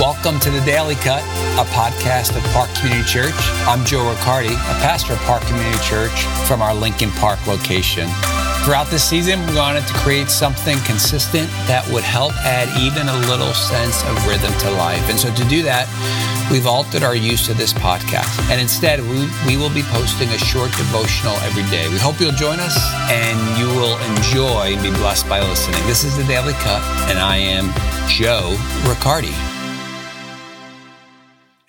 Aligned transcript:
Welcome 0.00 0.40
to 0.40 0.50
the 0.50 0.62
Daily 0.62 0.94
Cut, 0.94 1.22
a 1.60 1.68
podcast 1.72 2.34
of 2.34 2.42
Park 2.54 2.74
Community 2.74 3.06
Church. 3.06 3.34
I'm 3.68 3.84
Joe 3.84 4.08
Riccardi, 4.08 4.54
a 4.54 4.76
pastor 4.80 5.12
of 5.12 5.18
Park 5.28 5.42
Community 5.42 5.76
Church 5.84 6.24
from 6.48 6.62
our 6.62 6.74
Lincoln 6.74 7.10
Park 7.20 7.46
location. 7.46 8.08
Throughout 8.64 8.86
this 8.86 9.04
season, 9.04 9.46
we 9.46 9.56
wanted 9.56 9.86
to 9.86 9.92
create 10.00 10.30
something 10.30 10.78
consistent 10.88 11.50
that 11.68 11.86
would 11.92 12.02
help 12.02 12.32
add 12.48 12.72
even 12.80 13.12
a 13.12 13.18
little 13.28 13.52
sense 13.52 14.02
of 14.08 14.16
rhythm 14.26 14.50
to 14.60 14.70
life. 14.80 15.04
And 15.10 15.20
so 15.20 15.28
to 15.34 15.44
do 15.52 15.62
that, 15.64 15.84
we've 16.50 16.66
altered 16.66 17.02
our 17.02 17.14
use 17.14 17.50
of 17.50 17.58
this 17.58 17.74
podcast. 17.74 18.40
And 18.48 18.58
instead, 18.58 19.04
we, 19.04 19.28
we 19.44 19.60
will 19.60 19.68
be 19.68 19.82
posting 19.92 20.30
a 20.30 20.38
short 20.38 20.72
devotional 20.80 21.36
every 21.44 21.68
day. 21.68 21.92
We 21.92 21.98
hope 22.00 22.18
you'll 22.20 22.40
join 22.40 22.56
us 22.58 22.72
and 23.12 23.36
you 23.60 23.68
will 23.76 24.00
enjoy 24.16 24.72
and 24.72 24.82
be 24.82 24.96
blessed 24.96 25.28
by 25.28 25.44
listening. 25.44 25.84
This 25.84 26.04
is 26.04 26.16
the 26.16 26.24
Daily 26.24 26.54
Cut, 26.64 26.80
and 27.12 27.18
I 27.18 27.36
am 27.36 27.68
Joe 28.08 28.56
Riccardi. 28.88 29.49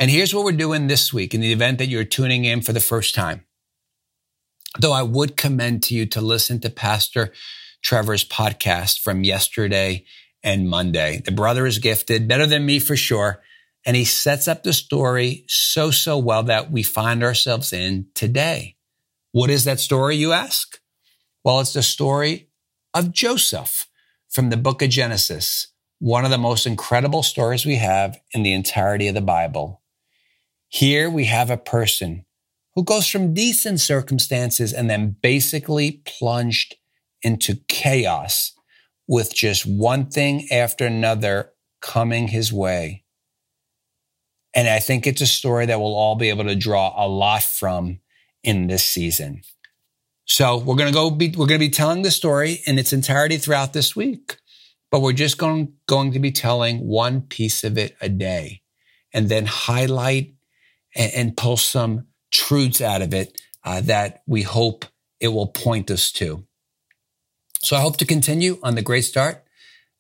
And 0.02 0.10
here's 0.10 0.34
what 0.34 0.44
we're 0.44 0.54
doing 0.54 0.88
this 0.88 1.14
week 1.14 1.36
in 1.36 1.42
the 1.42 1.52
event 1.52 1.78
that 1.78 1.86
you're 1.86 2.04
tuning 2.04 2.44
in 2.44 2.64
for 2.64 2.74
the 2.74 2.80
first 2.80 3.14
time. 3.14 3.46
Though 4.80 4.94
I 4.94 5.04
would 5.04 5.38
commend 5.38 5.84
to 5.84 5.94
you 5.94 6.08
to 6.08 6.22
listen 6.22 6.60
to 6.62 6.72
Pastor 6.72 7.32
Trevor's 7.84 8.26
podcast 8.26 9.00
from 9.02 9.24
yesterday 9.24 10.06
and 10.42 10.68
Monday. 10.68 11.22
The 11.24 11.32
brother 11.32 11.68
is 11.68 11.78
gifted, 11.78 12.28
better 12.28 12.48
than 12.48 12.66
me 12.66 12.80
for 12.80 12.96
sure. 12.96 13.44
And 13.86 13.96
he 13.96 14.04
sets 14.04 14.48
up 14.48 14.64
the 14.64 14.74
story 14.74 15.46
so, 15.48 15.92
so 15.92 16.18
well 16.18 16.42
that 16.42 16.72
we 16.72 16.82
find 16.82 17.24
ourselves 17.24 17.72
in 17.72 18.08
today. 18.16 18.78
What 19.34 19.52
is 19.52 19.66
that 19.66 19.80
story, 19.80 20.16
you 20.16 20.32
ask? 20.32 20.80
Well, 21.44 21.60
it's 21.60 21.74
the 21.74 21.84
story 21.84 22.50
of 22.96 23.12
Joseph 23.12 23.86
from 24.32 24.50
the 24.50 24.58
book 24.58 24.82
of 24.82 24.90
Genesis, 24.90 25.68
one 26.00 26.26
of 26.26 26.32
the 26.32 26.40
most 26.40 26.66
incredible 26.66 27.22
stories 27.22 27.68
we 27.68 27.76
have 27.76 28.20
in 28.32 28.42
the 28.42 28.54
entirety 28.54 29.08
of 29.08 29.14
the 29.14 29.22
Bible. 29.22 29.81
Here 30.74 31.10
we 31.10 31.26
have 31.26 31.50
a 31.50 31.58
person 31.58 32.26
who 32.76 32.86
goes 32.86 33.06
from 33.06 33.34
decent 33.34 33.82
circumstances 33.82 34.72
and 34.72 34.90
then 34.90 35.18
basically 35.22 36.02
plunged 36.06 36.76
into 37.22 37.56
chaos 37.68 38.54
with 39.06 39.36
just 39.36 39.66
one 39.66 40.10
thing 40.10 40.48
after 40.50 40.86
another 40.86 41.52
coming 41.82 42.30
his 42.30 42.54
way. 42.54 43.04
And 44.56 44.70
I 44.70 44.80
think 44.80 45.06
it's 45.06 45.20
a 45.20 45.28
story 45.28 45.66
that 45.66 45.78
we'll 45.78 45.94
all 45.94 46.16
be 46.16 46.30
able 46.30 46.46
to 46.46 46.56
draw 46.56 46.94
a 46.96 47.06
lot 47.06 47.44
from 47.44 48.00
in 48.42 48.68
this 48.68 48.86
season. 48.86 49.42
So 50.24 50.58
we're 50.58 50.78
going 50.78 50.88
to 50.88 50.94
go 50.94 51.12
be, 51.12 51.28
we're 51.32 51.48
going 51.48 51.60
to 51.60 51.68
be 51.68 51.70
telling 51.70 52.04
the 52.04 52.12
story 52.12 52.62
in 52.66 52.80
its 52.80 52.94
entirety 52.94 53.36
throughout 53.36 53.74
this 53.74 53.94
week, 53.94 54.38
but 54.90 55.02
we're 55.02 55.12
just 55.12 55.38
going, 55.38 55.74
going 55.86 56.14
to 56.14 56.20
be 56.20 56.32
telling 56.32 56.88
one 56.88 57.24
piece 57.24 57.66
of 57.66 57.78
it 57.78 57.98
a 58.00 58.08
day 58.08 58.62
and 59.14 59.28
then 59.28 59.46
highlight 59.46 60.34
and, 60.96 61.12
and 61.14 61.38
pull 61.38 61.58
some 61.58 62.08
truths 62.32 62.82
out 62.82 63.02
of 63.02 63.14
it 63.14 63.42
uh, 63.64 63.82
that 63.82 64.22
we 64.28 64.42
hope 64.42 64.86
it 65.20 65.30
will 65.30 65.48
point 65.48 65.92
us 65.92 66.12
to. 66.14 66.46
So 67.60 67.76
I 67.76 67.82
hope 67.82 67.98
to 67.98 68.06
continue 68.06 68.60
on 68.64 68.76
the 68.76 68.82
great 68.82 69.04
start 69.04 69.44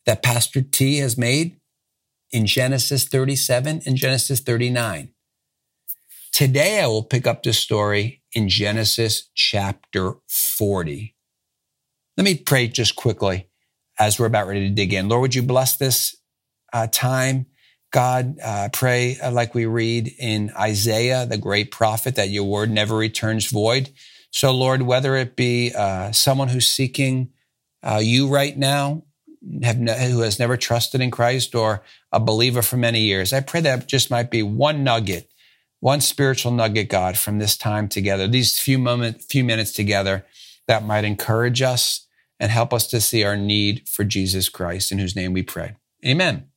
that 0.05 0.23
Pastor 0.23 0.61
T 0.61 0.97
has 0.97 1.17
made 1.17 1.59
in 2.31 2.47
Genesis 2.47 3.05
37 3.05 3.81
and 3.85 3.95
Genesis 3.95 4.39
39. 4.39 5.09
Today 6.31 6.81
I 6.81 6.87
will 6.87 7.03
pick 7.03 7.27
up 7.27 7.43
the 7.43 7.53
story 7.53 8.23
in 8.33 8.49
Genesis 8.49 9.29
chapter 9.35 10.13
40. 10.27 11.15
Let 12.17 12.23
me 12.23 12.35
pray 12.35 12.67
just 12.67 12.95
quickly 12.95 13.47
as 13.99 14.19
we're 14.19 14.25
about 14.25 14.47
ready 14.47 14.67
to 14.67 14.73
dig 14.73 14.93
in. 14.93 15.09
Lord, 15.09 15.21
would 15.21 15.35
you 15.35 15.43
bless 15.43 15.77
this 15.77 16.15
uh, 16.73 16.87
time? 16.91 17.45
God, 17.91 18.37
uh, 18.41 18.69
pray 18.71 19.17
uh, 19.19 19.31
like 19.31 19.53
we 19.53 19.65
read 19.65 20.13
in 20.17 20.51
Isaiah, 20.57 21.25
the 21.25 21.37
great 21.37 21.71
prophet, 21.71 22.15
that 22.15 22.29
your 22.29 22.45
word 22.45 22.71
never 22.71 22.95
returns 22.95 23.49
void. 23.51 23.89
So, 24.31 24.51
Lord, 24.51 24.81
whether 24.81 25.15
it 25.17 25.35
be 25.35 25.73
uh, 25.75 26.13
someone 26.13 26.47
who's 26.47 26.71
seeking 26.71 27.31
uh, 27.83 27.99
you 28.01 28.29
right 28.29 28.57
now, 28.57 29.03
ne- 29.41 30.09
who 30.09 30.21
has 30.21 30.39
never 30.39 30.55
trusted 30.55 31.01
in 31.01 31.11
Christ, 31.11 31.53
or 31.53 31.83
a 32.13 32.19
believer 32.19 32.61
for 32.61 32.77
many 32.77 33.01
years, 33.01 33.33
I 33.33 33.41
pray 33.41 33.59
that 33.61 33.87
just 33.87 34.09
might 34.09 34.31
be 34.31 34.41
one 34.41 34.85
nugget, 34.85 35.29
one 35.81 35.99
spiritual 35.99 36.53
nugget, 36.53 36.87
God, 36.87 37.17
from 37.17 37.39
this 37.39 37.57
time 37.57 37.89
together, 37.89 38.25
these 38.25 38.57
few 38.57 38.79
moment, 38.79 39.21
few 39.21 39.43
minutes 39.43 39.73
together, 39.73 40.25
that 40.67 40.85
might 40.85 41.03
encourage 41.03 41.61
us 41.61 42.07
and 42.39 42.51
help 42.51 42.73
us 42.73 42.87
to 42.87 43.01
see 43.01 43.25
our 43.25 43.35
need 43.35 43.87
for 43.89 44.05
Jesus 44.05 44.47
Christ, 44.47 44.93
in 44.93 44.99
whose 44.99 45.15
name 45.15 45.33
we 45.33 45.43
pray. 45.43 45.75
Amen. 46.05 46.50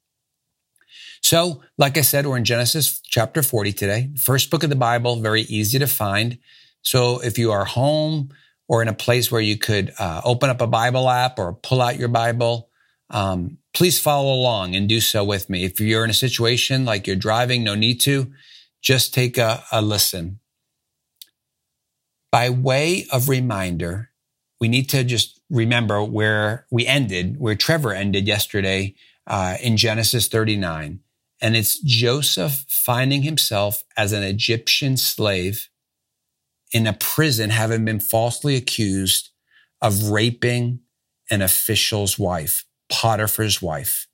So, 1.24 1.62
like 1.78 1.96
I 1.96 2.02
said, 2.02 2.26
we're 2.26 2.36
in 2.36 2.44
Genesis 2.44 3.00
chapter 3.02 3.42
40 3.42 3.72
today, 3.72 4.10
first 4.14 4.50
book 4.50 4.62
of 4.62 4.68
the 4.68 4.76
Bible, 4.76 5.16
very 5.16 5.40
easy 5.40 5.78
to 5.78 5.86
find. 5.86 6.36
So, 6.82 7.18
if 7.20 7.38
you 7.38 7.50
are 7.50 7.64
home 7.64 8.28
or 8.68 8.82
in 8.82 8.88
a 8.88 8.92
place 8.92 9.32
where 9.32 9.40
you 9.40 9.56
could 9.56 9.94
uh, 9.98 10.20
open 10.22 10.50
up 10.50 10.60
a 10.60 10.66
Bible 10.66 11.08
app 11.08 11.38
or 11.38 11.54
pull 11.54 11.80
out 11.80 11.98
your 11.98 12.08
Bible, 12.08 12.68
um, 13.08 13.56
please 13.72 13.98
follow 13.98 14.34
along 14.34 14.76
and 14.76 14.86
do 14.86 15.00
so 15.00 15.24
with 15.24 15.48
me. 15.48 15.64
If 15.64 15.80
you're 15.80 16.04
in 16.04 16.10
a 16.10 16.12
situation 16.14 16.84
like 16.84 17.06
you're 17.06 17.16
driving, 17.16 17.64
no 17.64 17.74
need 17.74 18.00
to, 18.02 18.30
just 18.82 19.14
take 19.14 19.38
a, 19.38 19.64
a 19.72 19.80
listen. 19.80 20.40
By 22.30 22.50
way 22.50 23.06
of 23.10 23.30
reminder, 23.30 24.10
we 24.60 24.68
need 24.68 24.90
to 24.90 25.02
just 25.02 25.40
remember 25.48 26.04
where 26.04 26.66
we 26.70 26.86
ended, 26.86 27.40
where 27.40 27.54
Trevor 27.54 27.94
ended 27.94 28.26
yesterday 28.26 28.94
uh, 29.26 29.56
in 29.62 29.78
Genesis 29.78 30.28
39. 30.28 31.00
And 31.44 31.54
it's 31.54 31.78
Joseph 31.78 32.64
finding 32.68 33.20
himself 33.20 33.84
as 33.98 34.12
an 34.12 34.22
Egyptian 34.22 34.96
slave 34.96 35.68
in 36.72 36.86
a 36.86 36.94
prison, 36.94 37.50
having 37.50 37.84
been 37.84 38.00
falsely 38.00 38.56
accused 38.56 39.28
of 39.82 40.08
raping 40.08 40.80
an 41.30 41.42
official's 41.42 42.18
wife, 42.18 42.64
Potiphar's 42.88 43.60
wife. 43.60 44.06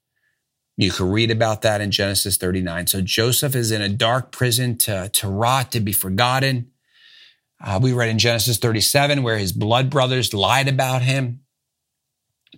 You 0.77 0.91
can 0.91 1.09
read 1.09 1.31
about 1.31 1.63
that 1.63 1.81
in 1.81 1.93
Genesis 1.93 2.37
39. 2.37 2.89
So 2.89 3.01
Joseph 3.01 3.55
is 3.55 3.71
in 3.71 3.81
a 3.81 3.89
dark 3.89 4.33
prison 4.33 4.77
to, 4.79 5.09
to 5.11 5.29
rot, 5.29 5.71
to 5.71 5.79
be 5.79 5.93
forgotten. 5.93 6.73
Uh, 7.65 7.79
we 7.81 7.93
read 7.93 8.09
in 8.09 8.19
Genesis 8.19 8.59
37 8.59 9.23
where 9.23 9.39
his 9.39 9.53
blood 9.53 9.89
brothers 9.89 10.35
lied 10.35 10.67
about 10.67 11.03
him, 11.03 11.43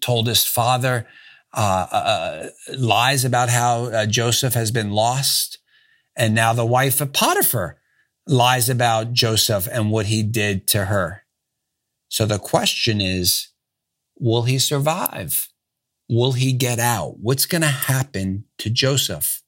told 0.00 0.26
his 0.26 0.46
father 0.46 1.06
uh, 1.54 1.86
uh, 1.92 1.94
uh, 1.94 2.48
lies 2.78 3.24
about 3.24 3.50
how 3.50 3.84
uh, 3.84 4.06
Joseph 4.06 4.54
has 4.54 4.70
been 4.70 4.90
lost. 4.90 5.58
And 6.16 6.34
now 6.34 6.52
the 6.52 6.66
wife 6.66 7.00
of 7.00 7.12
Potiphar 7.12 7.78
lies 8.26 8.68
about 8.68 9.12
Joseph 9.12 9.68
and 9.70 9.90
what 9.90 10.06
he 10.06 10.22
did 10.22 10.66
to 10.68 10.86
her. 10.86 11.24
So 12.08 12.26
the 12.26 12.38
question 12.38 13.00
is, 13.00 13.48
will 14.18 14.42
he 14.42 14.58
survive? 14.58 15.48
Will 16.08 16.32
he 16.32 16.52
get 16.52 16.78
out? 16.78 17.18
What's 17.18 17.46
going 17.46 17.62
to 17.62 17.68
happen 17.68 18.44
to 18.58 18.70
Joseph? 18.70 19.42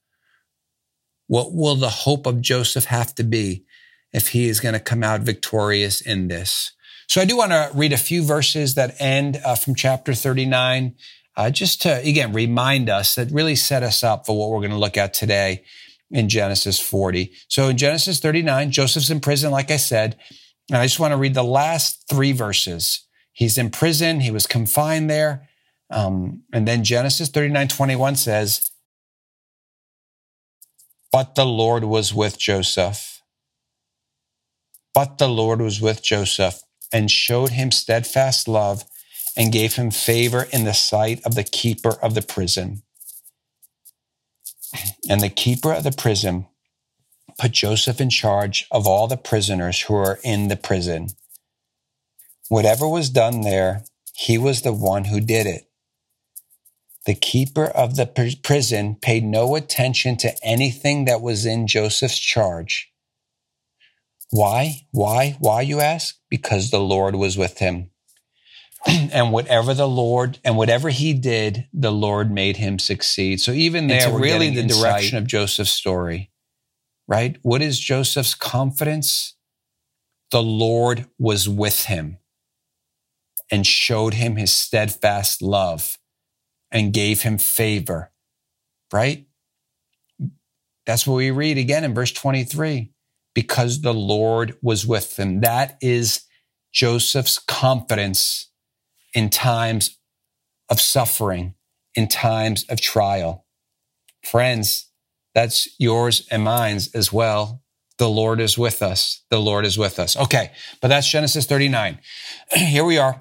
What 1.26 1.54
will 1.54 1.76
the 1.76 1.90
hope 1.90 2.26
of 2.26 2.40
Joseph 2.40 2.86
have 2.86 3.14
to 3.16 3.24
be 3.24 3.64
if 4.12 4.28
he 4.28 4.48
is 4.48 4.60
going 4.60 4.74
to 4.74 4.80
come 4.80 5.02
out 5.02 5.20
victorious 5.22 6.00
in 6.00 6.28
this? 6.28 6.72
So 7.08 7.20
I 7.20 7.24
do 7.24 7.36
want 7.36 7.52
to 7.52 7.70
read 7.74 7.92
a 7.92 7.98
few 7.98 8.24
verses 8.24 8.74
that 8.74 8.96
end 8.98 9.40
uh, 9.44 9.54
from 9.54 9.74
chapter 9.74 10.14
39 10.14 10.94
uh, 11.36 11.50
just 11.50 11.82
to, 11.82 11.96
again, 11.98 12.32
remind 12.32 12.88
us 12.88 13.14
that 13.16 13.30
really 13.30 13.56
set 13.56 13.82
us 13.82 14.02
up 14.04 14.26
for 14.26 14.38
what 14.38 14.50
we're 14.50 14.60
going 14.60 14.70
to 14.70 14.78
look 14.78 14.96
at 14.96 15.14
today 15.14 15.64
in 16.10 16.28
Genesis 16.28 16.80
40. 16.80 17.32
So 17.48 17.68
in 17.68 17.76
Genesis 17.76 18.20
39, 18.20 18.70
Joseph's 18.70 19.10
in 19.10 19.20
prison, 19.20 19.50
like 19.50 19.70
I 19.70 19.76
said. 19.76 20.16
And 20.70 20.78
I 20.78 20.84
just 20.84 21.00
want 21.00 21.12
to 21.12 21.18
read 21.18 21.34
the 21.34 21.42
last 21.42 22.08
three 22.08 22.32
verses. 22.32 23.06
He's 23.32 23.58
in 23.58 23.70
prison. 23.70 24.20
He 24.20 24.30
was 24.30 24.46
confined 24.46 25.10
there. 25.10 25.48
Um, 25.90 26.42
and 26.52 26.66
then 26.66 26.84
Genesis 26.84 27.28
39, 27.28 27.68
21 27.68 28.16
says, 28.16 28.70
but 31.14 31.36
the 31.36 31.46
Lord 31.46 31.84
was 31.84 32.12
with 32.12 32.38
Joseph. 32.38 33.22
But 34.94 35.18
the 35.18 35.28
Lord 35.28 35.60
was 35.60 35.80
with 35.80 36.02
Joseph 36.02 36.60
and 36.92 37.08
showed 37.08 37.50
him 37.50 37.70
steadfast 37.70 38.48
love 38.48 38.84
and 39.36 39.52
gave 39.52 39.74
him 39.74 39.90
favor 39.90 40.46
in 40.52 40.64
the 40.64 40.74
sight 40.74 41.20
of 41.24 41.34
the 41.34 41.44
keeper 41.44 41.92
of 42.02 42.14
the 42.14 42.22
prison. 42.22 42.82
And 45.08 45.20
the 45.20 45.28
keeper 45.28 45.72
of 45.72 45.84
the 45.84 45.92
prison 45.92 46.46
put 47.38 47.52
Joseph 47.52 48.00
in 48.00 48.10
charge 48.10 48.66
of 48.70 48.86
all 48.86 49.06
the 49.06 49.16
prisoners 49.16 49.80
who 49.80 49.94
were 49.94 50.20
in 50.22 50.48
the 50.48 50.56
prison. 50.56 51.08
Whatever 52.48 52.88
was 52.88 53.10
done 53.10 53.40
there, 53.40 53.84
he 54.14 54.38
was 54.38 54.62
the 54.62 54.72
one 54.72 55.04
who 55.06 55.20
did 55.20 55.46
it. 55.46 55.68
The 57.06 57.14
keeper 57.14 57.66
of 57.66 57.96
the 57.96 58.06
prison 58.42 58.96
paid 58.96 59.24
no 59.24 59.56
attention 59.56 60.16
to 60.18 60.34
anything 60.42 61.04
that 61.04 61.20
was 61.20 61.44
in 61.44 61.66
Joseph's 61.66 62.18
charge. 62.18 62.90
Why? 64.30 64.86
Why? 64.90 65.36
Why, 65.38 65.60
you 65.62 65.80
ask? 65.80 66.16
Because 66.30 66.70
the 66.70 66.80
Lord 66.80 67.14
was 67.14 67.36
with 67.36 67.58
him. 67.58 67.90
and 69.12 69.32
whatever 69.32 69.74
the 69.74 69.88
Lord 69.88 70.38
and 70.44 70.56
whatever 70.56 70.90
he 70.90 71.14
did, 71.14 71.68
the 71.72 71.92
Lord 71.92 72.30
made 72.30 72.56
him 72.56 72.78
succeed. 72.78 73.40
So 73.40 73.52
even 73.52 73.86
there, 73.86 74.12
really 74.12 74.50
the 74.50 74.62
insight. 74.62 74.82
direction 74.82 75.18
of 75.18 75.26
Joseph's 75.26 75.70
story, 75.70 76.30
right? 77.08 77.38
What 77.42 77.62
is 77.62 77.78
Joseph's 77.78 78.34
confidence? 78.34 79.34
The 80.30 80.42
Lord 80.42 81.06
was 81.18 81.48
with 81.48 81.84
him 81.84 82.18
and 83.50 83.66
showed 83.66 84.14
him 84.14 84.36
his 84.36 84.52
steadfast 84.52 85.40
love 85.40 85.98
and 86.70 86.92
gave 86.92 87.22
him 87.22 87.38
favor, 87.38 88.10
right? 88.92 89.26
That's 90.86 91.06
what 91.06 91.16
we 91.16 91.30
read 91.30 91.56
again 91.56 91.84
in 91.84 91.94
verse 91.94 92.12
23 92.12 92.92
because 93.34 93.80
the 93.80 93.94
Lord 93.94 94.56
was 94.60 94.86
with 94.86 95.16
them. 95.16 95.40
That 95.40 95.78
is 95.80 96.24
Joseph's 96.72 97.38
confidence 97.38 98.50
in 99.14 99.30
times 99.30 99.98
of 100.68 100.80
suffering, 100.80 101.54
in 101.94 102.08
times 102.08 102.64
of 102.68 102.80
trial. 102.80 103.46
Friends, 104.22 104.90
that's 105.34 105.68
yours 105.78 106.26
and 106.30 106.42
mine's 106.42 106.94
as 106.94 107.12
well. 107.12 107.62
The 107.98 108.08
Lord 108.08 108.40
is 108.40 108.58
with 108.58 108.82
us. 108.82 109.22
The 109.30 109.40
Lord 109.40 109.64
is 109.64 109.78
with 109.78 109.98
us. 109.98 110.16
Okay, 110.16 110.50
but 110.80 110.88
that's 110.88 111.08
Genesis 111.08 111.46
39. 111.46 111.98
Here 112.52 112.84
we 112.84 112.98
are. 112.98 113.20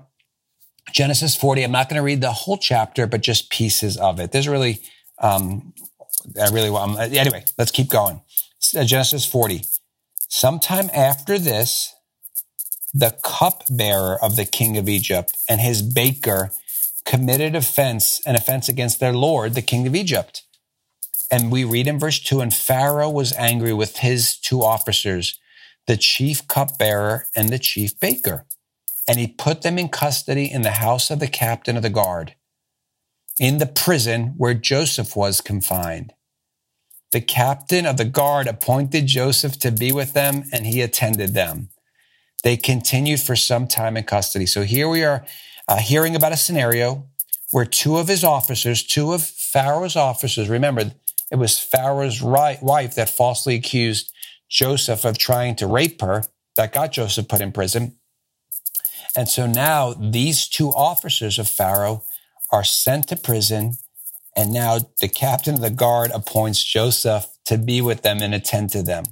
Genesis 0.91 1.35
40. 1.35 1.63
I'm 1.63 1.71
not 1.71 1.89
going 1.89 1.99
to 1.99 2.03
read 2.03 2.21
the 2.21 2.31
whole 2.31 2.57
chapter, 2.57 3.07
but 3.07 3.21
just 3.21 3.49
pieces 3.49 3.97
of 3.97 4.19
it. 4.19 4.31
There's 4.31 4.47
really, 4.47 4.81
um, 5.19 5.73
I 6.39 6.49
really, 6.49 6.69
um, 6.69 6.97
anyway, 6.97 7.43
let's 7.57 7.71
keep 7.71 7.89
going. 7.89 8.21
Uh, 8.75 8.83
Genesis 8.83 9.25
40. 9.25 9.63
Sometime 10.29 10.89
after 10.93 11.37
this, 11.37 11.93
the 12.93 13.17
cupbearer 13.23 14.23
of 14.23 14.35
the 14.35 14.45
king 14.45 14.77
of 14.77 14.87
Egypt 14.87 15.37
and 15.49 15.59
his 15.59 15.81
baker 15.81 16.51
committed 17.05 17.55
offense, 17.55 18.21
an 18.25 18.35
offense 18.35 18.69
against 18.69 18.99
their 18.99 19.13
Lord, 19.13 19.55
the 19.55 19.61
king 19.61 19.87
of 19.87 19.95
Egypt. 19.95 20.43
And 21.31 21.51
we 21.51 21.63
read 21.63 21.87
in 21.87 21.97
verse 21.97 22.19
2 22.19 22.41
and 22.41 22.53
Pharaoh 22.53 23.09
was 23.09 23.33
angry 23.33 23.73
with 23.73 23.97
his 23.97 24.37
two 24.37 24.63
officers, 24.63 25.39
the 25.87 25.97
chief 25.97 26.47
cupbearer 26.47 27.25
and 27.35 27.49
the 27.49 27.59
chief 27.59 27.99
baker. 27.99 28.45
And 29.07 29.19
he 29.19 29.27
put 29.27 29.63
them 29.63 29.79
in 29.79 29.89
custody 29.89 30.49
in 30.49 30.61
the 30.61 30.71
house 30.71 31.09
of 31.09 31.19
the 31.19 31.27
captain 31.27 31.75
of 31.75 31.83
the 31.83 31.89
guard, 31.89 32.35
in 33.39 33.57
the 33.57 33.65
prison 33.65 34.35
where 34.37 34.53
Joseph 34.53 35.15
was 35.15 35.41
confined. 35.41 36.13
The 37.11 37.21
captain 37.21 37.85
of 37.85 37.97
the 37.97 38.05
guard 38.05 38.47
appointed 38.47 39.07
Joseph 39.07 39.59
to 39.59 39.71
be 39.71 39.91
with 39.91 40.13
them, 40.13 40.45
and 40.53 40.65
he 40.65 40.81
attended 40.81 41.33
them. 41.33 41.69
They 42.43 42.57
continued 42.57 43.21
for 43.21 43.35
some 43.35 43.67
time 43.67 43.97
in 43.97 44.03
custody. 44.03 44.45
So 44.45 44.63
here 44.63 44.89
we 44.89 45.03
are 45.03 45.25
uh, 45.67 45.77
hearing 45.77 46.15
about 46.15 46.33
a 46.33 46.37
scenario 46.37 47.07
where 47.51 47.65
two 47.65 47.97
of 47.97 48.07
his 48.07 48.23
officers, 48.23 48.83
two 48.83 49.13
of 49.13 49.23
Pharaoh's 49.23 49.95
officers, 49.95 50.49
remember, 50.49 50.91
it 51.31 51.37
was 51.37 51.57
Pharaoh's 51.59 52.21
wife 52.21 52.95
that 52.95 53.09
falsely 53.09 53.55
accused 53.55 54.11
Joseph 54.49 55.05
of 55.05 55.17
trying 55.17 55.55
to 55.55 55.67
rape 55.67 56.01
her, 56.01 56.23
that 56.57 56.73
got 56.73 56.91
Joseph 56.91 57.27
put 57.27 57.41
in 57.41 57.51
prison. 57.51 57.95
And 59.15 59.29
so 59.29 59.47
now 59.47 59.93
these 59.93 60.47
two 60.47 60.69
officers 60.69 61.39
of 61.39 61.47
Pharaoh 61.47 62.03
are 62.51 62.63
sent 62.63 63.07
to 63.07 63.15
prison. 63.15 63.73
And 64.35 64.51
now 64.51 64.79
the 64.99 65.07
captain 65.07 65.55
of 65.55 65.61
the 65.61 65.69
guard 65.69 66.11
appoints 66.11 66.63
Joseph 66.63 67.27
to 67.45 67.57
be 67.57 67.81
with 67.81 68.01
them 68.01 68.21
and 68.21 68.33
attend 68.33 68.71
to 68.71 68.83
them 68.83 69.05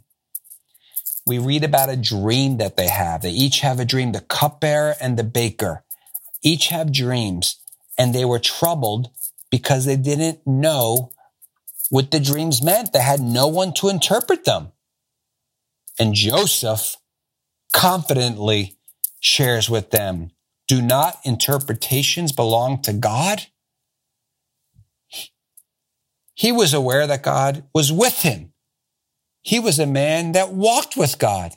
we 1.31 1.39
read 1.39 1.63
about 1.63 1.89
a 1.89 1.95
dream 1.95 2.57
that 2.57 2.75
they 2.75 2.89
have. 2.89 3.22
They 3.22 3.31
each 3.31 3.62
have 3.62 3.80
a 3.80 3.86
dream, 3.86 4.12
the 4.12 4.19
cupbearer 4.19 4.95
and 5.00 5.18
the 5.18 5.24
baker 5.24 5.83
each 6.42 6.68
have 6.68 6.92
dreams 6.92 7.57
and 7.98 8.13
they 8.13 8.25
were 8.25 8.39
troubled 8.39 9.10
because 9.50 9.86
they 9.86 9.95
didn't 9.95 10.45
know 10.45 11.12
what 11.89 12.12
the 12.12 12.19
dreams 12.19 12.63
meant. 12.63 12.94
They 12.94 13.01
had 13.01 13.19
no 13.19 13.48
one 13.48 13.74
to 13.75 13.89
interpret 13.89 14.45
them. 14.45 14.72
And 16.00 16.13
Joseph 16.13 16.98
confidently 17.74 18.77
shares 19.19 19.69
with 19.69 19.92
them, 19.92 20.31
do 20.68 20.81
not 20.81 21.18
interpretations 21.24 22.31
belong 22.31 22.81
to 22.84 22.94
God? 22.94 23.48
He 26.34 26.51
was 26.51 26.74
aware 26.74 27.06
that 27.06 27.24
God 27.24 27.66
was 27.74 27.92
with 27.92 28.22
him. 28.22 28.50
He 29.41 29.59
was 29.59 29.79
a 29.79 29.88
man 29.88 30.33
that 30.33 30.53
walked 30.53 30.95
with 30.95 31.19
God. 31.19 31.53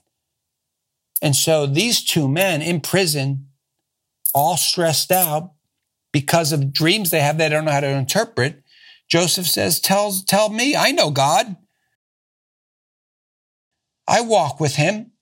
And 1.21 1.37
so 1.37 1.67
these 1.67 2.03
two 2.03 2.29
men 2.29 2.63
in 2.63 2.81
prison, 2.81 3.49
all 4.35 4.57
stressed 4.57 5.13
out 5.13 5.53
because 6.13 6.53
of 6.53 6.73
dreams 6.73 7.11
they 7.11 7.21
have 7.21 7.39
they 7.39 7.49
don't 7.49 7.65
know 7.65 7.73
how 7.73 7.81
to 7.81 7.89
interpret, 7.89 8.63
Joseph 9.09 9.47
says, 9.47 9.81
tell, 9.81 10.13
tell 10.27 10.49
me, 10.49 10.77
I 10.77 10.91
know 10.93 11.11
God. 11.11 11.57
I 14.07 14.21
walk 14.21 14.61
with 14.61 14.77
him. 14.77 15.13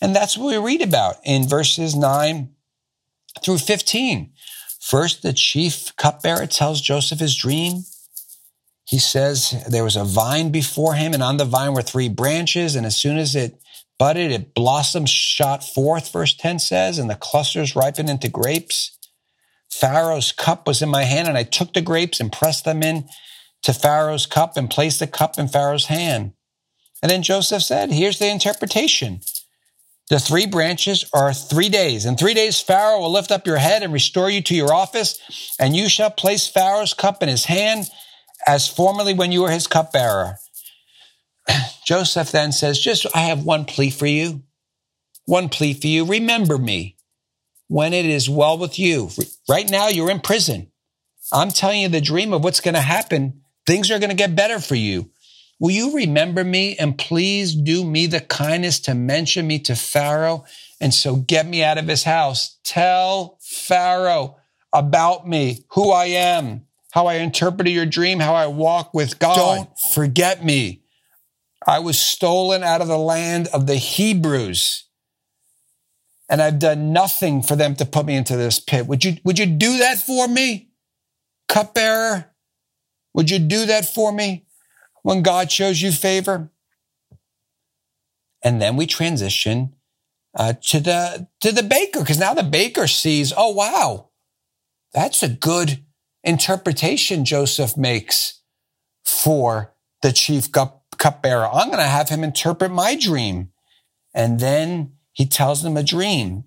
And 0.00 0.14
that's 0.14 0.36
what 0.36 0.48
we 0.48 0.56
read 0.56 0.82
about 0.82 1.16
in 1.24 1.48
verses 1.48 1.94
9 1.94 2.50
through 3.42 3.58
15. 3.58 4.32
First, 4.80 5.22
the 5.22 5.32
chief 5.32 5.94
cupbearer 5.96 6.46
tells 6.46 6.80
Joseph 6.80 7.18
his 7.18 7.36
dream 7.36 7.84
he 8.88 8.98
says 8.98 9.54
there 9.68 9.84
was 9.84 9.96
a 9.96 10.04
vine 10.04 10.50
before 10.50 10.94
him, 10.94 11.12
and 11.12 11.22
on 11.22 11.36
the 11.36 11.44
vine 11.44 11.74
were 11.74 11.82
three 11.82 12.08
branches. 12.08 12.74
And 12.74 12.86
as 12.86 12.96
soon 12.96 13.18
as 13.18 13.36
it 13.36 13.60
budded, 13.98 14.32
it 14.32 14.54
blossomed, 14.54 15.10
shot 15.10 15.62
forth, 15.62 16.10
verse 16.10 16.34
10 16.34 16.58
says, 16.58 16.98
and 16.98 17.10
the 17.10 17.14
clusters 17.14 17.76
ripened 17.76 18.08
into 18.08 18.30
grapes. 18.30 18.96
Pharaoh's 19.70 20.32
cup 20.32 20.66
was 20.66 20.80
in 20.80 20.88
my 20.88 21.02
hand, 21.02 21.28
and 21.28 21.36
I 21.36 21.42
took 21.42 21.74
the 21.74 21.82
grapes 21.82 22.18
and 22.18 22.32
pressed 22.32 22.64
them 22.64 22.82
in 22.82 23.06
to 23.64 23.74
Pharaoh's 23.74 24.24
cup 24.24 24.56
and 24.56 24.70
placed 24.70 25.00
the 25.00 25.06
cup 25.06 25.38
in 25.38 25.48
Pharaoh's 25.48 25.86
hand. 25.86 26.32
And 27.02 27.10
then 27.10 27.22
Joseph 27.22 27.62
said, 27.62 27.92
Here's 27.92 28.18
the 28.18 28.30
interpretation. 28.30 29.20
The 30.08 30.18
three 30.18 30.46
branches 30.46 31.04
are 31.12 31.34
three 31.34 31.68
days. 31.68 32.06
In 32.06 32.16
three 32.16 32.32
days, 32.32 32.58
Pharaoh 32.58 33.00
will 33.00 33.12
lift 33.12 33.30
up 33.32 33.46
your 33.46 33.58
head 33.58 33.82
and 33.82 33.92
restore 33.92 34.30
you 34.30 34.40
to 34.44 34.54
your 34.54 34.72
office, 34.72 35.20
and 35.60 35.76
you 35.76 35.90
shall 35.90 36.10
place 36.10 36.48
Pharaoh's 36.48 36.94
cup 36.94 37.22
in 37.22 37.28
his 37.28 37.44
hand 37.44 37.90
as 38.46 38.68
formerly 38.68 39.14
when 39.14 39.32
you 39.32 39.42
were 39.42 39.50
his 39.50 39.66
cupbearer. 39.66 40.36
Joseph 41.86 42.30
then 42.30 42.52
says, 42.52 42.78
Just, 42.78 43.06
I 43.14 43.22
have 43.22 43.44
one 43.44 43.64
plea 43.64 43.90
for 43.90 44.06
you. 44.06 44.42
One 45.24 45.48
plea 45.48 45.74
for 45.74 45.86
you. 45.86 46.04
Remember 46.04 46.58
me 46.58 46.96
when 47.68 47.92
it 47.92 48.06
is 48.06 48.30
well 48.30 48.56
with 48.58 48.78
you. 48.78 49.10
Right 49.48 49.70
now, 49.70 49.88
you're 49.88 50.10
in 50.10 50.20
prison. 50.20 50.70
I'm 51.32 51.50
telling 51.50 51.82
you 51.82 51.88
the 51.88 52.00
dream 52.00 52.32
of 52.32 52.42
what's 52.42 52.60
going 52.60 52.74
to 52.74 52.80
happen. 52.80 53.42
Things 53.66 53.90
are 53.90 53.98
going 53.98 54.10
to 54.10 54.16
get 54.16 54.34
better 54.34 54.60
for 54.60 54.74
you. 54.74 55.10
Will 55.60 55.72
you 55.72 55.94
remember 55.94 56.44
me 56.44 56.76
and 56.76 56.96
please 56.96 57.54
do 57.54 57.84
me 57.84 58.06
the 58.06 58.20
kindness 58.20 58.80
to 58.80 58.94
mention 58.94 59.46
me 59.46 59.58
to 59.60 59.74
Pharaoh 59.74 60.44
and 60.80 60.94
so 60.94 61.16
get 61.16 61.46
me 61.46 61.64
out 61.64 61.78
of 61.78 61.88
his 61.88 62.04
house? 62.04 62.58
Tell 62.62 63.38
Pharaoh 63.40 64.36
about 64.72 65.28
me, 65.28 65.64
who 65.70 65.90
I 65.90 66.06
am, 66.06 66.67
how 66.92 67.06
I 67.06 67.14
interpreted 67.14 67.72
your 67.72 67.86
dream, 67.86 68.20
how 68.20 68.34
I 68.34 68.46
walk 68.46 68.94
with 68.94 69.18
God. 69.18 69.36
Don't 69.36 69.78
forget 69.78 70.44
me. 70.44 70.82
I 71.66 71.80
was 71.80 71.98
stolen 71.98 72.62
out 72.62 72.80
of 72.80 72.88
the 72.88 72.98
land 72.98 73.48
of 73.52 73.66
the 73.66 73.76
Hebrews. 73.76 74.84
And 76.30 76.42
I've 76.42 76.58
done 76.58 76.92
nothing 76.92 77.42
for 77.42 77.56
them 77.56 77.74
to 77.76 77.86
put 77.86 78.06
me 78.06 78.14
into 78.14 78.36
this 78.36 78.60
pit. 78.60 78.86
Would 78.86 79.04
you, 79.04 79.16
would 79.24 79.38
you 79.38 79.46
do 79.46 79.78
that 79.78 79.98
for 79.98 80.28
me? 80.28 80.70
Cupbearer? 81.48 82.32
Would 83.14 83.30
you 83.30 83.38
do 83.38 83.66
that 83.66 83.86
for 83.86 84.12
me 84.12 84.46
when 85.02 85.22
God 85.22 85.50
shows 85.50 85.80
you 85.80 85.90
favor? 85.90 86.50
And 88.44 88.62
then 88.62 88.76
we 88.76 88.86
transition 88.86 89.74
uh, 90.36 90.52
to 90.62 90.80
the 90.80 91.28
to 91.40 91.50
the 91.50 91.62
baker 91.62 92.00
because 92.00 92.18
now 92.18 92.34
the 92.34 92.42
baker 92.42 92.86
sees, 92.86 93.32
oh 93.36 93.50
wow, 93.50 94.10
that's 94.92 95.22
a 95.22 95.28
good 95.28 95.84
interpretation 96.28 97.24
Joseph 97.24 97.76
makes 97.76 98.42
for 99.04 99.74
the 100.02 100.12
chief 100.12 100.52
cup, 100.52 100.84
cupbearer. 100.98 101.48
I'm 101.48 101.68
going 101.68 101.78
to 101.78 101.84
have 101.84 102.10
him 102.10 102.22
interpret 102.22 102.70
my 102.70 102.96
dream. 102.96 103.50
And 104.14 104.38
then 104.38 104.92
he 105.12 105.26
tells 105.26 105.62
them 105.62 105.76
a 105.76 105.82
dream. 105.82 106.44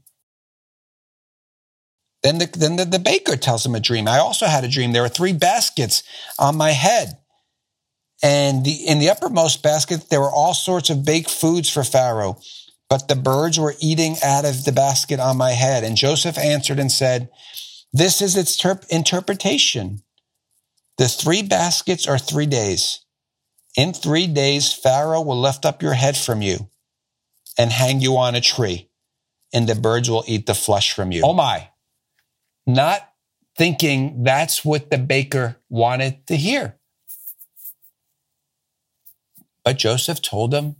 Then 2.22 2.38
the, 2.38 2.46
then 2.46 2.76
the, 2.76 2.86
the 2.86 3.00
baker 3.00 3.36
tells 3.36 3.66
him 3.66 3.74
a 3.74 3.80
dream. 3.80 4.08
I 4.08 4.20
also 4.20 4.46
had 4.46 4.64
a 4.64 4.70
dream. 4.70 4.92
There 4.92 5.02
were 5.02 5.10
three 5.10 5.34
baskets 5.34 6.04
on 6.38 6.56
my 6.56 6.72
head. 6.72 7.18
And 8.22 8.64
the, 8.64 8.88
in 8.88 9.00
the 9.00 9.10
uppermost 9.10 9.64
basket, 9.64 10.10
there 10.12 10.22
were 10.22 10.32
all 10.32 10.54
sorts 10.54 10.92
of 10.92 11.04
baked 11.04 11.32
foods 11.32 11.70
for 11.70 11.84
Pharaoh, 11.84 12.40
but 12.88 13.08
the 13.08 13.16
birds 13.16 13.60
were 13.60 13.74
eating 13.80 14.18
out 14.24 14.46
of 14.46 14.64
the 14.64 14.72
basket 14.72 15.20
on 15.20 15.38
my 15.38 15.52
head. 15.52 15.84
And 15.84 15.98
Joseph 15.98 16.38
answered 16.38 16.78
and 16.78 16.92
said, 16.92 17.30
this 17.94 18.22
is 18.22 18.38
its 18.38 18.58
terp- 18.62 18.88
interpretation. 18.90 20.04
The 20.98 21.08
three 21.08 21.44
baskets 21.44 22.08
are 22.08 22.18
three 22.20 22.46
days. 22.48 23.02
In 23.78 23.94
three 23.94 24.28
days, 24.28 24.74
Pharaoh 24.74 25.22
will 25.22 25.40
lift 25.40 25.66
up 25.66 25.82
your 25.82 25.94
head 25.94 26.18
from 26.18 26.42
you 26.42 26.70
and 27.58 27.72
hang 27.72 28.02
you 28.02 28.18
on 28.18 28.36
a 28.36 28.42
tree, 28.42 28.90
and 29.54 29.68
the 29.70 29.76
birds 29.76 30.10
will 30.10 30.24
eat 30.28 30.46
the 30.46 30.54
flesh 30.56 30.94
from 30.94 31.12
you. 31.12 31.22
Oh 31.26 31.34
my. 31.34 31.70
not 32.66 33.10
thinking 33.58 34.24
that's 34.24 34.66
what 34.66 34.90
the 34.92 34.98
baker 34.98 35.58
wanted 35.70 36.26
to 36.28 36.36
hear. 36.38 36.78
But 39.66 39.78
Joseph 39.78 40.22
told 40.22 40.54
him 40.54 40.78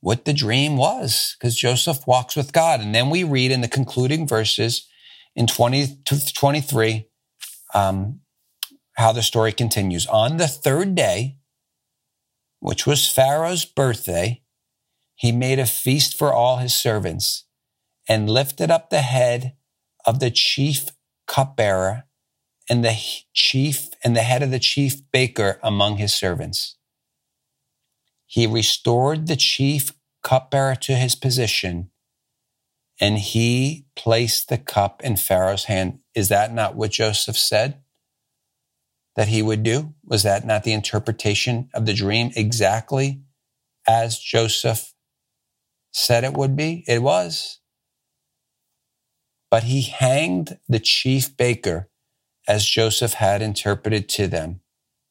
what 0.00 0.24
the 0.26 0.32
dream 0.34 0.76
was 0.76 1.36
because 1.38 1.56
Joseph 1.56 2.06
walks 2.06 2.36
with 2.36 2.52
God. 2.52 2.80
And 2.80 2.94
then 2.94 3.10
we 3.10 3.24
read 3.24 3.52
in 3.52 3.62
the 3.62 3.68
concluding 3.68 4.28
verses 4.28 4.88
in 5.36 5.46
20 5.46 6.00
to 6.04 6.34
23 6.34 7.08
um, 7.74 8.20
how 8.96 9.12
the 9.12 9.22
story 9.22 9.52
continues. 9.52 10.06
On 10.06 10.36
the 10.36 10.46
third 10.48 10.94
day, 10.94 11.38
which 12.60 12.86
was 12.86 13.10
Pharaoh's 13.10 13.64
birthday, 13.64 14.42
he 15.16 15.32
made 15.32 15.58
a 15.58 15.66
feast 15.66 16.16
for 16.16 16.32
all 16.32 16.58
his 16.58 16.74
servants 16.74 17.46
and 18.08 18.30
lifted 18.30 18.70
up 18.70 18.90
the 18.90 19.02
head 19.02 19.56
of 20.06 20.20
the 20.20 20.30
chief 20.30 20.90
cupbearer 21.26 22.04
and 22.68 22.84
the 22.84 22.96
chief 23.32 23.88
and 24.02 24.16
the 24.16 24.22
head 24.22 24.42
of 24.42 24.50
the 24.50 24.58
chief 24.58 25.02
baker 25.12 25.58
among 25.62 25.96
his 25.96 26.14
servants. 26.14 26.76
He 28.26 28.46
restored 28.46 29.26
the 29.26 29.36
chief 29.36 29.92
cupbearer 30.22 30.74
to 30.76 30.94
his 30.94 31.14
position 31.14 31.90
and 33.00 33.18
he 33.18 33.86
placed 33.96 34.48
the 34.48 34.58
cup 34.58 35.02
in 35.02 35.16
Pharaoh's 35.16 35.64
hand. 35.64 36.00
Is 36.14 36.28
that 36.28 36.52
not 36.52 36.76
what 36.76 36.92
Joseph 36.92 37.36
said 37.36 37.82
that 39.16 39.28
he 39.28 39.42
would 39.42 39.62
do? 39.62 39.94
Was 40.04 40.22
that 40.22 40.44
not 40.46 40.64
the 40.64 40.72
interpretation 40.72 41.68
of 41.74 41.86
the 41.86 41.94
dream 41.94 42.30
exactly 42.36 43.22
as 43.86 44.18
Joseph 44.18 44.94
said 45.92 46.24
it 46.24 46.34
would 46.34 46.56
be? 46.56 46.84
It 46.86 47.02
was. 47.02 47.60
But 49.50 49.64
he 49.64 49.82
hanged 49.82 50.58
the 50.68 50.80
chief 50.80 51.36
baker 51.36 51.88
as 52.48 52.64
Joseph 52.66 53.14
had 53.14 53.42
interpreted 53.42 54.08
to 54.10 54.26
them. 54.26 54.60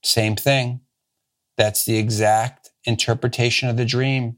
Same 0.04 0.36
thing. 0.36 0.82
That's 1.58 1.86
the 1.86 1.98
exact 1.98 2.72
interpretation 2.86 3.70
of 3.70 3.78
the 3.78 3.86
dream 3.86 4.38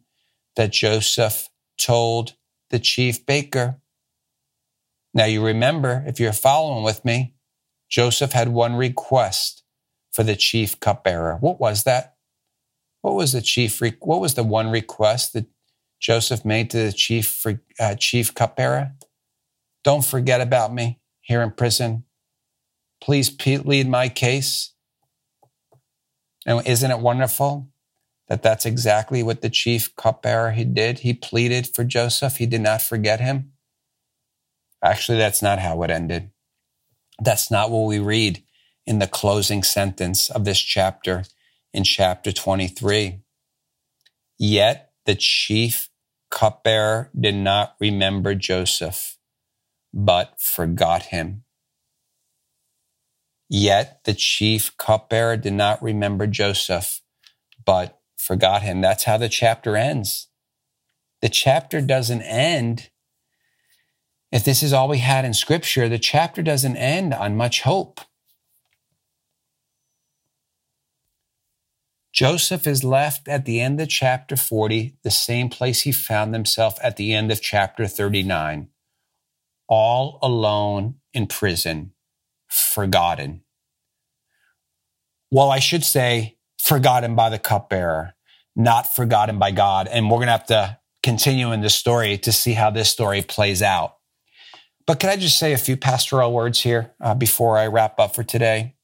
that 0.55 0.71
Joseph 0.71 1.49
told 1.79 2.35
the 2.75 2.79
chief 2.79 3.25
baker. 3.25 3.79
Now 5.13 5.23
you 5.23 5.41
remember, 5.41 6.03
if 6.05 6.19
you're 6.19 6.33
following 6.33 6.83
with 6.83 7.05
me, 7.05 7.33
Joseph 7.89 8.33
had 8.33 8.49
one 8.49 8.75
request 8.75 9.63
for 10.11 10.23
the 10.23 10.35
chief 10.35 10.77
cupbearer. 10.81 11.37
What 11.39 11.57
was 11.57 11.85
that? 11.85 12.17
What 13.01 13.15
was 13.15 13.31
the 13.31 13.41
chief? 13.41 13.79
what 14.01 14.19
was 14.19 14.33
the 14.33 14.43
one 14.43 14.69
request 14.71 15.31
that 15.33 15.45
Joseph 16.01 16.43
made 16.43 16.69
to 16.71 16.77
the 16.87 16.91
chief 16.91 17.45
uh, 17.79 17.95
chief 17.95 18.33
cupbearer? 18.33 18.91
Don't 19.85 20.03
forget 20.03 20.41
about 20.41 20.73
me 20.73 20.99
here 21.21 21.41
in 21.41 21.51
prison. 21.51 22.03
Please 22.99 23.33
lead 23.45 23.87
my 23.87 24.09
case. 24.09 24.73
And 26.45 26.67
isn't 26.67 26.91
it 26.91 26.99
wonderful 26.99 27.69
that 28.27 28.43
that's 28.43 28.65
exactly 28.65 29.21
what 29.21 29.41
the 29.41 29.49
chief 29.49 29.95
cupbearer 29.95 30.51
he 30.51 30.65
did? 30.65 30.99
He 30.99 31.13
pleaded 31.13 31.67
for 31.73 31.83
Joseph. 31.83 32.37
He 32.37 32.45
did 32.45 32.61
not 32.61 32.81
forget 32.81 33.19
him. 33.19 33.51
Actually, 34.83 35.17
that's 35.17 35.41
not 35.41 35.59
how 35.59 35.81
it 35.83 35.91
ended. 35.91 36.31
That's 37.19 37.49
not 37.49 37.71
what 37.71 37.87
we 37.87 37.99
read 37.99 38.43
in 38.85 38.99
the 38.99 39.07
closing 39.07 39.63
sentence 39.63 40.29
of 40.29 40.45
this 40.45 40.59
chapter 40.59 41.23
in 41.73 41.83
chapter 41.83 42.31
23. 42.31 43.19
Yet 44.37 44.91
the 45.05 45.15
chief 45.15 45.89
cupbearer 46.29 47.09
did 47.17 47.35
not 47.35 47.75
remember 47.79 48.35
Joseph, 48.35 49.17
but 49.93 50.33
forgot 50.39 51.03
him. 51.03 51.43
Yet 53.49 54.01
the 54.05 54.13
chief 54.13 54.75
cupbearer 54.77 55.37
did 55.37 55.53
not 55.53 55.81
remember 55.81 56.27
Joseph, 56.27 57.01
but 57.63 57.99
forgot 58.25 58.63
him. 58.63 58.81
That's 58.81 59.03
how 59.03 59.17
the 59.17 59.29
chapter 59.29 59.77
ends. 59.77 60.29
The 61.21 61.29
chapter 61.29 61.79
doesn't 61.79 62.23
end. 62.23 62.89
If 64.31 64.43
this 64.43 64.63
is 64.63 64.73
all 64.73 64.87
we 64.87 64.97
had 64.97 65.25
in 65.25 65.35
scripture, 65.35 65.87
the 65.87 65.99
chapter 65.99 66.41
doesn't 66.41 66.75
end 66.75 67.13
on 67.13 67.37
much 67.37 67.61
hope. 67.61 68.01
Joseph 72.11 72.65
is 72.65 72.83
left 72.83 73.27
at 73.27 73.45
the 73.45 73.61
end 73.61 73.79
of 73.79 73.89
chapter 73.89 74.35
40, 74.35 74.97
the 75.03 75.11
same 75.11 75.49
place 75.49 75.81
he 75.81 75.91
found 75.91 76.33
himself 76.33 76.79
at 76.81 76.95
the 76.95 77.13
end 77.13 77.31
of 77.31 77.41
chapter 77.41 77.85
39, 77.85 78.69
all 79.67 80.17
alone 80.23 80.95
in 81.13 81.27
prison, 81.27 81.91
forgotten. 82.47 83.43
Well, 85.29 85.51
I 85.51 85.59
should 85.59 85.83
say 85.83 86.37
forgotten 86.57 87.15
by 87.15 87.29
the 87.29 87.37
cupbearer, 87.37 88.14
not 88.55 88.93
forgotten 88.93 89.39
by 89.39 89.51
God. 89.51 89.87
And 89.87 90.09
we're 90.09 90.17
going 90.17 90.27
to 90.27 90.31
have 90.31 90.45
to 90.47 90.77
continue 91.03 91.51
in 91.51 91.61
this 91.61 91.75
story 91.75 92.17
to 92.19 92.31
see 92.31 92.53
how 92.53 92.69
this 92.69 92.89
story 92.89 93.21
plays 93.21 93.61
out. 93.61 93.97
But 94.87 94.99
can 94.99 95.09
I 95.09 95.17
just 95.17 95.37
say 95.37 95.53
a 95.53 95.57
few 95.57 95.77
pastoral 95.77 96.31
words 96.31 96.61
here 96.61 96.93
uh, 97.01 97.15
before 97.15 97.57
I 97.57 97.67
wrap 97.67 97.99
up 97.99 98.15
for 98.15 98.23
today? 98.23 98.75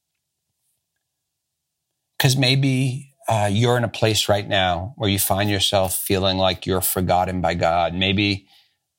Because 2.17 2.35
maybe 2.35 3.15
uh, 3.27 3.49
you're 3.51 3.77
in 3.77 3.83
a 3.83 3.89
place 3.89 4.27
right 4.27 4.47
now 4.47 4.93
where 4.97 5.09
you 5.09 5.19
find 5.19 5.49
yourself 5.49 5.95
feeling 5.95 6.37
like 6.37 6.65
you're 6.65 6.81
forgotten 6.81 7.39
by 7.39 7.53
God. 7.53 7.93
Maybe 7.93 8.47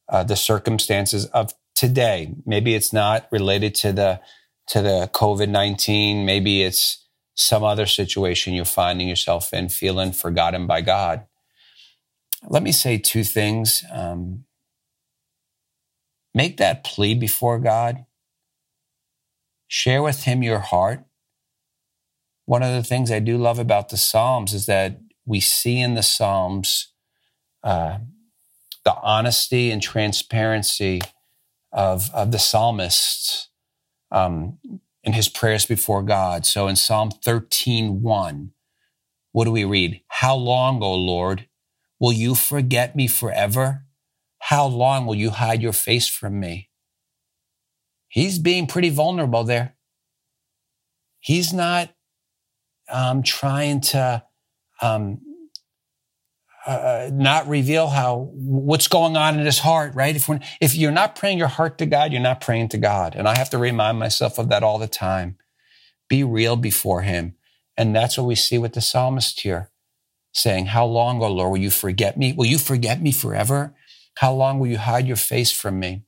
uh, 0.08 0.24
the 0.24 0.36
circumstances 0.36 1.26
of 1.26 1.52
today. 1.74 2.34
Maybe 2.46 2.74
it's 2.74 2.92
not 2.92 3.26
related 3.32 3.74
to 3.76 3.92
the 3.92 4.20
to 4.68 4.80
the 4.80 5.10
COVID 5.12 5.48
nineteen. 5.48 6.24
Maybe 6.24 6.62
it's 6.62 7.01
some 7.34 7.64
other 7.64 7.86
situation 7.86 8.54
you're 8.54 8.64
finding 8.64 9.08
yourself 9.08 9.52
in, 9.54 9.68
feeling 9.68 10.12
forgotten 10.12 10.66
by 10.66 10.82
God. 10.82 11.26
Let 12.48 12.62
me 12.62 12.72
say 12.72 12.98
two 12.98 13.24
things. 13.24 13.84
Um, 13.92 14.44
make 16.34 16.58
that 16.58 16.84
plea 16.84 17.14
before 17.14 17.58
God. 17.58 18.06
Share 19.68 20.02
with 20.02 20.24
Him 20.24 20.42
your 20.42 20.60
heart 20.60 21.04
one 22.46 22.62
of 22.62 22.74
the 22.74 22.82
things 22.82 23.10
I 23.10 23.20
do 23.20 23.38
love 23.38 23.58
about 23.58 23.88
the 23.90 23.96
Psalms 23.96 24.52
is 24.52 24.66
that 24.66 25.00
we 25.26 25.40
see 25.40 25.80
in 25.80 25.94
the 25.94 26.02
Psalms 26.02 26.88
uh, 27.62 27.98
the 28.84 28.94
honesty 29.02 29.70
and 29.70 29.82
transparency 29.82 31.00
of, 31.72 32.10
of 32.14 32.32
the 32.32 32.38
psalmists. 32.38 33.48
um, 34.10 34.58
in 35.04 35.12
his 35.12 35.28
prayers 35.28 35.66
before 35.66 36.02
God. 36.02 36.46
So 36.46 36.68
in 36.68 36.76
Psalm 36.76 37.10
13, 37.10 38.02
1, 38.02 38.52
what 39.32 39.44
do 39.44 39.50
we 39.50 39.64
read? 39.64 40.02
How 40.08 40.36
long, 40.36 40.82
O 40.82 40.94
Lord, 40.94 41.48
will 41.98 42.12
you 42.12 42.34
forget 42.34 42.94
me 42.94 43.06
forever? 43.06 43.84
How 44.38 44.66
long 44.66 45.06
will 45.06 45.14
you 45.14 45.30
hide 45.30 45.62
your 45.62 45.72
face 45.72 46.08
from 46.08 46.38
me? 46.38 46.68
He's 48.08 48.38
being 48.38 48.66
pretty 48.66 48.90
vulnerable 48.90 49.44
there. 49.44 49.76
He's 51.20 51.52
not 51.52 51.90
um, 52.90 53.22
trying 53.22 53.80
to 53.80 54.22
um, 54.82 55.20
uh, 56.66 57.10
not 57.12 57.48
reveal 57.48 57.88
how 57.88 58.30
what's 58.34 58.88
going 58.88 59.16
on 59.16 59.38
in 59.38 59.46
his 59.46 59.60
heart, 59.60 59.94
right? 59.94 60.14
If 60.14 60.28
if 60.60 60.74
you're 60.74 60.92
not 60.92 61.16
praying 61.16 61.38
your 61.38 61.48
heart 61.48 61.78
to 61.78 61.86
God, 61.86 62.12
you're 62.12 62.20
not 62.20 62.40
praying 62.40 62.68
to 62.70 62.78
God, 62.78 63.14
and 63.16 63.28
I 63.28 63.36
have 63.36 63.50
to 63.50 63.58
remind 63.58 63.98
myself 63.98 64.38
of 64.38 64.48
that 64.50 64.62
all 64.62 64.78
the 64.78 64.88
time. 64.88 65.38
Be 66.08 66.24
real 66.24 66.56
before 66.56 67.02
Him, 67.02 67.34
and 67.76 67.94
that's 67.96 68.18
what 68.18 68.26
we 68.26 68.34
see 68.34 68.58
with 68.58 68.74
the 68.74 68.80
psalmist 68.80 69.40
here, 69.40 69.70
saying, 70.32 70.66
"How 70.66 70.86
long, 70.86 71.22
O 71.22 71.28
Lord, 71.28 71.52
will 71.52 71.58
you 71.58 71.70
forget 71.70 72.16
me? 72.16 72.32
Will 72.32 72.46
you 72.46 72.58
forget 72.58 73.02
me 73.02 73.12
forever? 73.12 73.74
How 74.18 74.32
long 74.34 74.58
will 74.58 74.68
you 74.68 74.78
hide 74.78 75.06
your 75.06 75.16
face 75.16 75.50
from 75.52 75.80
me?" 75.80 76.02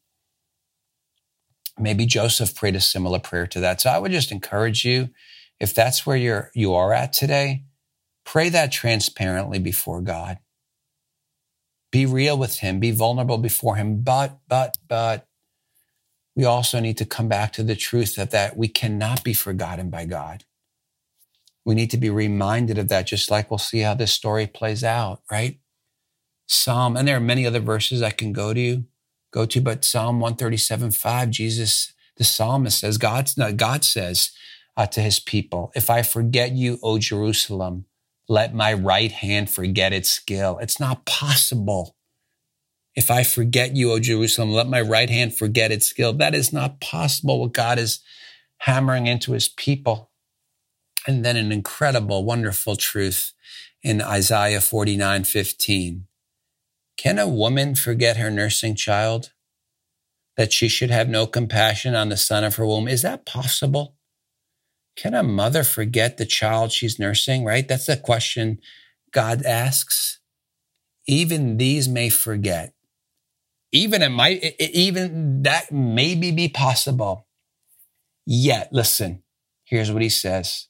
Maybe 1.79 2.07
Joseph 2.07 2.55
prayed 2.55 2.77
a 2.77 2.81
similar 2.81 3.19
prayer 3.19 3.47
to 3.49 3.61
that. 3.61 3.81
So 3.81 3.91
I 3.91 3.99
would 3.99 4.13
just 4.13 4.31
encourage 4.31 4.85
you 4.85 5.11
if 5.59 5.75
that's 5.75 6.07
where 6.07 6.17
you're, 6.17 6.51
you 6.55 6.75
are 6.75 6.93
at 6.93 7.13
today, 7.13 7.65
pray 8.25 8.49
that 8.51 8.73
transparently 8.73 9.59
before 9.59 10.01
God. 10.01 10.39
Be 11.95 12.07
real 12.07 12.37
with 12.37 12.59
Him, 12.59 12.81
be 12.81 12.91
vulnerable 12.91 13.39
before 13.39 13.77
Him. 13.77 14.03
But, 14.03 14.41
but, 14.49 14.77
but, 14.89 15.29
we 16.35 16.45
also 16.45 16.81
need 16.81 16.99
to 16.99 17.05
come 17.05 17.29
back 17.29 17.53
to 17.53 17.63
the 17.63 17.77
truth 17.77 18.19
of 18.19 18.31
that 18.31 18.57
we 18.57 18.67
cannot 18.67 19.23
be 19.23 19.33
forgotten 19.33 19.91
by 19.91 20.05
God. 20.05 20.43
We 21.65 21.77
need 21.77 21.93
to 21.93 21.97
be 21.97 22.11
reminded 22.11 22.79
of 22.79 22.89
that, 22.89 23.07
just 23.07 23.31
like 23.31 23.49
we'll 23.49 23.59
see 23.59 23.79
how 23.79 23.95
this 23.95 24.13
story 24.13 24.49
plays 24.49 24.83
out, 24.83 25.23
right? 25.31 25.61
Psalm, 26.49 26.97
and 26.97 27.07
there 27.07 27.17
are 27.17 27.21
many 27.21 27.47
other 27.47 27.61
verses 27.61 28.03
I 28.03 28.11
can 28.11 28.33
go 28.33 28.53
to, 28.53 28.83
go 29.31 29.47
to, 29.47 29.61
but 29.61 29.85
Psalm 29.85 30.19
137, 30.19 30.91
5, 30.91 31.31
Jesus, 31.31 31.93
the 32.17 32.25
psalmist 32.25 32.81
says, 32.81 32.99
God's 32.99 33.35
God 33.35 33.85
says, 33.85 34.33
uh, 34.77 34.87
to 34.87 35.01
his 35.01 35.21
people. 35.21 35.71
If 35.77 35.91
I 35.91 36.03
forget 36.03 36.51
you, 36.51 36.81
O 36.83 36.99
Jerusalem, 36.99 37.85
let 38.28 38.54
my 38.54 38.73
right 38.73 39.12
hand 39.12 39.50
forget 39.50 39.93
its 39.93 40.11
skill. 40.11 40.59
It's 40.61 40.81
not 40.81 41.04
possible. 41.04 41.97
If 42.95 43.11
I 43.11 43.25
forget 43.25 43.75
you, 43.75 43.93
O 43.93 43.99
Jerusalem, 43.99 44.52
let 44.52 44.69
my 44.69 44.81
right 44.81 45.11
hand 45.11 45.35
forget 45.35 45.73
its 45.73 45.87
skill. 45.87 46.12
That 46.12 46.35
is 46.35 46.52
not 46.52 46.81
possible. 46.81 47.40
What 47.40 47.52
God 47.52 47.78
is 47.78 48.00
hammering 48.59 49.07
into 49.07 49.33
his 49.33 49.49
people. 49.49 50.11
And 51.07 51.25
then 51.25 51.37
an 51.37 51.52
incredible, 51.52 52.25
wonderful 52.25 52.76
truth 52.76 53.33
in 53.83 54.00
Isaiah 54.00 54.61
49 54.61 55.25
15. 55.25 56.07
Can 56.97 57.19
a 57.19 57.28
woman 57.28 57.75
forget 57.75 58.16
her 58.16 58.31
nursing 58.31 58.75
child? 58.75 59.33
That 60.37 60.52
she 60.52 60.69
should 60.69 60.90
have 60.90 61.09
no 61.09 61.26
compassion 61.26 61.95
on 61.95 62.09
the 62.09 62.16
son 62.16 62.43
of 62.43 62.57
her 62.57 62.66
womb? 62.66 62.88
Is 62.88 63.02
that 63.02 63.26
possible? 63.26 63.94
Can 64.97 65.15
a 65.15 65.23
mother 65.23 65.65
forget 65.65 66.17
the 66.17 66.27
child 66.27 66.73
she's 66.73 66.99
nursing, 66.99 67.45
right? 67.45 67.67
That's 67.67 67.87
the 67.87 67.97
question 67.97 68.59
God 69.13 69.45
asks. 69.45 70.21
Even 71.07 71.57
these 71.57 71.89
may 71.89 72.09
forget. 72.09 72.73
Even 73.73 74.03
it 74.03 74.11
might, 74.11 74.55
even 74.61 75.43
that 75.43 75.73
maybe 75.73 76.31
be 76.31 76.49
possible. 76.49 77.27
Yet, 78.25 78.69
listen, 78.73 79.25
here's 79.65 79.91
what 79.91 80.03
he 80.03 80.09
says. 80.09 80.69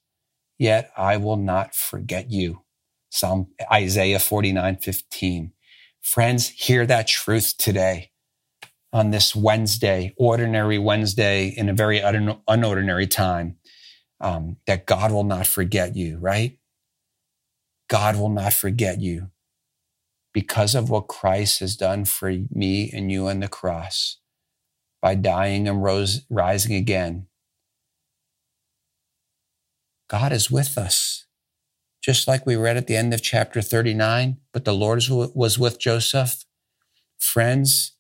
Yet 0.59 0.91
I 0.97 1.19
will 1.19 1.37
not 1.37 1.75
forget 1.75 2.31
you. 2.31 2.63
Psalm 3.11 3.49
Isaiah 3.71 4.19
49, 4.19 4.77
15. 4.79 5.53
Friends, 6.01 6.49
hear 6.49 6.87
that 6.87 7.07
truth 7.07 7.57
today 7.59 8.11
on 8.93 9.11
this 9.11 9.37
Wednesday, 9.37 10.15
ordinary 10.17 10.79
Wednesday 10.79 11.49
in 11.49 11.69
a 11.69 11.75
very 11.75 12.01
unordinary 12.01 13.11
time, 13.11 13.57
um, 14.25 14.57
that 14.67 14.87
God 14.87 15.13
will 15.13 15.23
not 15.23 15.47
forget 15.47 15.95
you, 15.95 16.17
right? 16.19 16.59
God 17.89 18.17
will 18.17 18.31
not 18.31 18.55
forget 18.55 18.99
you 18.99 19.31
because 20.33 20.75
of 20.75 20.89
what 20.89 21.09
Christ 21.09 21.61
has 21.61 21.77
done 21.77 22.07
for 22.07 22.35
me 22.51 22.91
and 22.91 23.13
you 23.13 23.29
on 23.29 23.41
the 23.41 23.49
cross 23.49 24.17
by 25.03 25.15
dying 25.15 25.69
and 25.69 25.83
rose, 25.83 26.23
rising 26.31 26.75
again. 26.75 27.27
God 30.09 30.33
is 30.33 30.51
with 30.51 30.79
us. 30.79 31.27
Just 32.03 32.27
like 32.27 32.47
we 32.47 32.57
read 32.57 32.79
at 32.79 32.87
the 32.87 32.97
end 32.97 33.13
of 33.13 33.23
chapter 33.23 33.61
39, 33.61 34.39
but 34.55 34.65
the 34.65 34.75
Lord 34.75 35.03
was 35.11 35.59
with 35.59 35.79
Joseph. 35.79 36.45
Friends, 37.19 37.93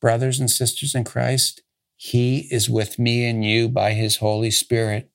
brothers 0.00 0.40
and 0.40 0.50
sisters 0.50 0.94
in 0.94 1.04
Christ, 1.04 1.62
he 1.96 2.48
is 2.50 2.68
with 2.68 2.98
me 2.98 3.26
and 3.26 3.42
you 3.42 3.70
by 3.70 3.92
his 3.94 4.16
Holy 4.16 4.50
Spirit. 4.50 5.10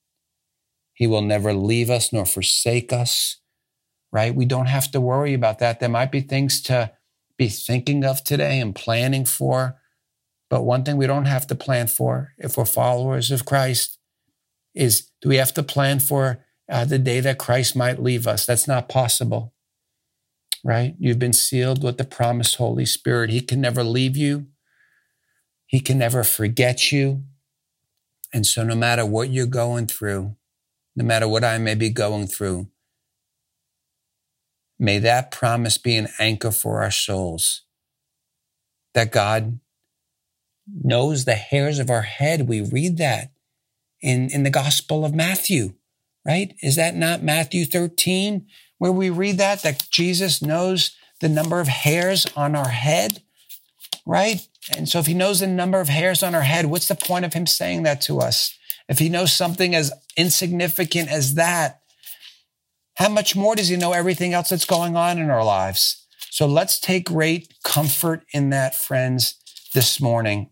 He 0.93 1.07
will 1.07 1.21
never 1.21 1.53
leave 1.53 1.89
us 1.89 2.13
nor 2.13 2.25
forsake 2.25 2.93
us, 2.93 3.39
right? 4.11 4.33
We 4.33 4.45
don't 4.45 4.67
have 4.67 4.91
to 4.91 5.01
worry 5.01 5.33
about 5.33 5.59
that. 5.59 5.79
There 5.79 5.89
might 5.89 6.11
be 6.11 6.21
things 6.21 6.61
to 6.63 6.91
be 7.37 7.49
thinking 7.49 8.05
of 8.05 8.23
today 8.23 8.59
and 8.59 8.75
planning 8.75 9.25
for. 9.25 9.79
But 10.49 10.63
one 10.63 10.83
thing 10.83 10.97
we 10.97 11.07
don't 11.07 11.25
have 11.25 11.47
to 11.47 11.55
plan 11.55 11.87
for 11.87 12.33
if 12.37 12.57
we're 12.57 12.65
followers 12.65 13.31
of 13.31 13.45
Christ 13.45 13.97
is 14.75 15.09
do 15.21 15.29
we 15.29 15.37
have 15.37 15.53
to 15.55 15.63
plan 15.63 15.99
for 15.99 16.45
uh, 16.69 16.85
the 16.85 16.99
day 16.99 17.19
that 17.19 17.39
Christ 17.39 17.75
might 17.75 18.01
leave 18.01 18.27
us? 18.27 18.45
That's 18.45 18.67
not 18.67 18.89
possible, 18.89 19.53
right? 20.63 20.95
You've 20.99 21.19
been 21.19 21.33
sealed 21.33 21.83
with 21.83 21.97
the 21.97 22.05
promised 22.05 22.57
Holy 22.57 22.85
Spirit. 22.85 23.29
He 23.29 23.41
can 23.41 23.61
never 23.61 23.83
leave 23.83 24.15
you, 24.15 24.47
He 25.65 25.79
can 25.79 25.97
never 25.97 26.23
forget 26.23 26.91
you. 26.91 27.23
And 28.31 28.45
so, 28.45 28.63
no 28.63 28.75
matter 28.75 29.05
what 29.05 29.29
you're 29.29 29.45
going 29.45 29.85
through, 29.85 30.35
no 30.95 31.03
matter 31.03 31.27
what 31.27 31.43
I 31.43 31.57
may 31.57 31.75
be 31.75 31.89
going 31.89 32.27
through, 32.27 32.67
may 34.79 34.99
that 34.99 35.31
promise 35.31 35.77
be 35.77 35.95
an 35.95 36.09
anchor 36.19 36.51
for 36.51 36.81
our 36.81 36.91
souls 36.91 37.61
that 38.93 39.11
God 39.11 39.59
knows 40.67 41.25
the 41.25 41.35
hairs 41.35 41.79
of 41.79 41.89
our 41.89 42.03
head. 42.03 42.47
We 42.47 42.61
read 42.61 42.97
that 42.97 43.31
in, 44.01 44.29
in 44.31 44.43
the 44.43 44.49
Gospel 44.49 45.03
of 45.03 45.13
Matthew, 45.13 45.73
right? 46.25 46.53
Is 46.61 46.75
that 46.75 46.95
not 46.95 47.23
Matthew 47.23 47.65
13 47.65 48.45
where 48.77 48.91
we 48.91 49.09
read 49.09 49.37
that, 49.37 49.63
that 49.63 49.87
Jesus 49.89 50.41
knows 50.41 50.91
the 51.21 51.29
number 51.29 51.61
of 51.61 51.67
hairs 51.69 52.25
on 52.35 52.55
our 52.55 52.69
head, 52.69 53.23
right? 54.05 54.45
And 54.75 54.89
so 54.89 54.99
if 54.99 55.05
he 55.05 55.13
knows 55.13 55.39
the 55.39 55.47
number 55.47 55.79
of 55.79 55.87
hairs 55.87 56.21
on 56.21 56.35
our 56.35 56.41
head, 56.41 56.65
what's 56.65 56.89
the 56.89 56.95
point 56.95 57.23
of 57.23 57.33
him 57.33 57.47
saying 57.47 57.83
that 57.83 58.01
to 58.01 58.19
us? 58.19 58.57
If 58.89 58.99
he 58.99 59.09
knows 59.09 59.33
something 59.33 59.75
as 59.75 59.91
insignificant 60.17 61.09
as 61.09 61.35
that, 61.35 61.81
how 62.95 63.09
much 63.09 63.35
more 63.35 63.55
does 63.55 63.69
he 63.69 63.77
know 63.77 63.93
everything 63.93 64.33
else 64.33 64.49
that's 64.49 64.65
going 64.65 64.95
on 64.95 65.17
in 65.17 65.29
our 65.29 65.43
lives? 65.43 66.05
So 66.29 66.45
let's 66.45 66.79
take 66.79 67.05
great 67.05 67.53
comfort 67.63 68.23
in 68.33 68.49
that, 68.51 68.75
friends, 68.75 69.35
this 69.73 69.99
morning 69.99 70.49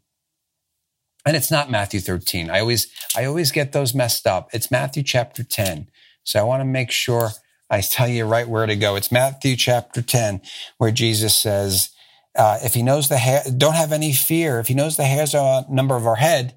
and 1.25 1.37
it's 1.37 1.51
not 1.51 1.69
Matthew 1.69 1.99
13. 1.99 2.49
I 2.49 2.59
always, 2.59 2.87
I 3.15 3.25
always 3.25 3.51
get 3.51 3.71
those 3.71 3.93
messed 3.93 4.25
up. 4.25 4.49
It's 4.53 4.71
Matthew 4.71 5.03
chapter 5.03 5.43
10. 5.43 5.89
So 6.23 6.39
I 6.39 6.43
want 6.43 6.61
to 6.61 6.65
make 6.65 6.91
sure 6.91 7.29
I 7.69 7.81
tell 7.81 8.07
you 8.07 8.25
right 8.25 8.47
where 8.47 8.65
to 8.65 8.75
go. 8.75 8.95
It's 8.95 9.11
Matthew 9.11 9.55
chapter 9.55 10.01
10, 10.01 10.41
where 10.77 10.91
Jesus 10.91 11.35
says, 11.35 11.91
uh, 12.35 12.59
if 12.63 12.73
he 12.73 12.81
knows 12.81 13.09
the 13.09 13.17
hair, 13.17 13.43
don't 13.55 13.75
have 13.75 13.91
any 13.91 14.13
fear. 14.13 14.59
If 14.59 14.67
he 14.67 14.73
knows 14.73 14.97
the 14.97 15.03
hairs 15.03 15.35
on 15.35 15.65
number 15.69 15.95
of 15.95 16.07
our 16.07 16.15
head, 16.15 16.55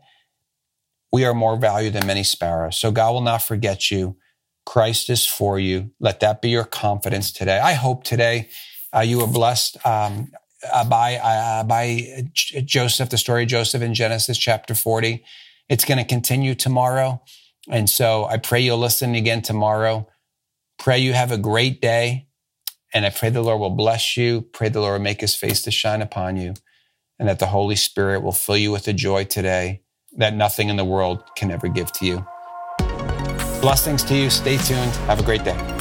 we 1.15 1.25
are 1.25 1.33
more 1.33 1.57
valued 1.57 1.93
than 1.93 2.09
many 2.09 2.25
sparrows. 2.25 2.77
So 2.77 2.91
God 2.91 3.13
will 3.13 3.21
not 3.21 3.41
forget 3.41 3.89
you. 3.89 4.17
Christ 4.67 5.09
is 5.09 5.25
for 5.25 5.61
you. 5.61 5.93
Let 6.01 6.19
that 6.19 6.43
be 6.43 6.49
your 6.49 6.65
confidence 6.65 7.31
today. 7.31 7.61
I 7.61 7.75
hope 7.75 8.03
today 8.03 8.49
uh, 8.93 9.03
you 9.03 9.19
were 9.19 9.29
blessed. 9.29 9.77
Um, 9.87 10.33
uh, 10.73 10.83
by 10.83 11.15
uh, 11.19 11.63
by 11.63 12.27
Joseph, 12.33 13.11
the 13.11 13.17
story 13.17 13.45
of 13.45 13.49
Joseph 13.49 13.81
in 13.81 13.95
Genesis 13.95 14.37
chapter 14.37 14.75
40. 14.75 15.25
It's 15.69 15.85
going 15.85 15.99
to 15.99 16.05
continue 16.05 16.57
tomorrow. 16.57 17.23
And 17.69 17.89
so 17.89 18.25
I 18.25 18.39
pray 18.39 18.63
you'll 18.63 18.79
listen 18.79 19.15
again 19.15 19.41
tomorrow. 19.41 20.09
Pray 20.81 20.99
you 20.99 21.13
have 21.13 21.31
a 21.31 21.39
great 21.39 21.81
day. 21.81 22.27
And 22.93 23.07
I 23.07 23.11
pray 23.11 23.31
the 23.31 23.41
Lord 23.41 23.61
will 23.61 23.71
bless 23.71 24.17
you. 24.17 24.43
Pray 24.43 24.69
the 24.69 24.81
Lord 24.81 24.95
will 24.95 25.05
make 25.05 25.21
his 25.21 25.37
face 25.37 25.63
to 25.63 25.71
shine 25.71 26.03
upon 26.03 26.39
you 26.39 26.55
and 27.21 27.29
that 27.29 27.39
the 27.39 27.47
Holy 27.47 27.77
Spirit 27.77 28.23
will 28.23 28.33
fill 28.33 28.57
you 28.57 28.73
with 28.73 28.89
a 28.89 28.93
joy 28.93 29.23
today 29.23 29.84
that 30.17 30.35
nothing 30.35 30.69
in 30.69 30.77
the 30.77 30.85
world 30.85 31.23
can 31.37 31.51
ever 31.51 31.69
give 31.69 31.93
to 31.93 32.07
you. 32.07 32.27
Blessings 33.61 34.05
to 34.05 34.15
you. 34.15 34.31
Stay 34.31 34.57
tuned. 34.59 34.93
Have 35.07 35.21
a 35.21 35.23
great 35.23 35.45
day. 35.45 35.74